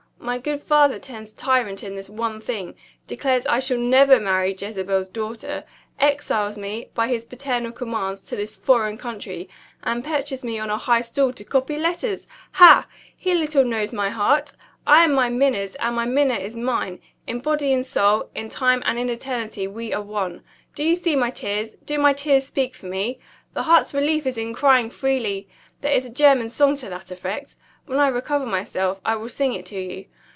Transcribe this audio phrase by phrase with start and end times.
[0.23, 2.75] My good father turns tyrant in this one thing;
[3.07, 5.63] declares I shall never marry 'Jezebel's Daughter;'
[5.99, 9.49] exiles me, by his paternal commands, to this foreign country;
[9.81, 12.27] and perches me on a high stool to copy letters.
[12.53, 12.85] Ha!
[13.17, 14.53] he little knows my heart.
[14.85, 17.01] I am my Minna's and my Minna is mine.
[17.25, 20.43] In body and soul, in time and in eternity, we are one.
[20.75, 21.71] Do you see my tears?
[21.83, 23.17] Do my tears speak for me?
[23.55, 25.49] The heart's relief is in crying freely.
[25.81, 27.55] There is a German song to that effect.
[27.87, 30.05] When I recover myself, I will sing it to you.